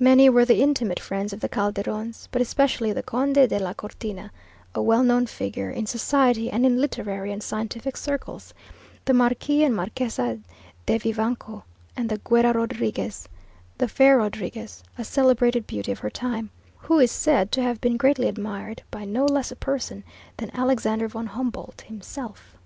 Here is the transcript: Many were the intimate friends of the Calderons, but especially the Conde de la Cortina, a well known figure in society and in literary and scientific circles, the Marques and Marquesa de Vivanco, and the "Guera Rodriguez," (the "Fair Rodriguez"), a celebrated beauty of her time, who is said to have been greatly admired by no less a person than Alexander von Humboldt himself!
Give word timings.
Many 0.00 0.28
were 0.28 0.44
the 0.44 0.60
intimate 0.60 0.98
friends 0.98 1.32
of 1.32 1.38
the 1.38 1.48
Calderons, 1.48 2.28
but 2.32 2.42
especially 2.42 2.92
the 2.92 3.04
Conde 3.04 3.34
de 3.48 3.58
la 3.60 3.74
Cortina, 3.74 4.32
a 4.74 4.82
well 4.82 5.04
known 5.04 5.24
figure 5.26 5.70
in 5.70 5.86
society 5.86 6.50
and 6.50 6.66
in 6.66 6.80
literary 6.80 7.30
and 7.30 7.40
scientific 7.40 7.96
circles, 7.96 8.52
the 9.04 9.14
Marques 9.14 9.48
and 9.48 9.76
Marquesa 9.76 10.40
de 10.86 10.98
Vivanco, 10.98 11.62
and 11.96 12.08
the 12.08 12.18
"Guera 12.18 12.52
Rodriguez," 12.54 13.28
(the 13.76 13.86
"Fair 13.86 14.18
Rodriguez"), 14.18 14.82
a 14.98 15.04
celebrated 15.04 15.64
beauty 15.64 15.92
of 15.92 16.00
her 16.00 16.10
time, 16.10 16.50
who 16.78 16.98
is 16.98 17.12
said 17.12 17.52
to 17.52 17.62
have 17.62 17.80
been 17.80 17.96
greatly 17.96 18.26
admired 18.26 18.82
by 18.90 19.04
no 19.04 19.26
less 19.26 19.52
a 19.52 19.54
person 19.54 20.02
than 20.38 20.50
Alexander 20.54 21.06
von 21.06 21.26
Humboldt 21.28 21.82
himself! 21.82 22.56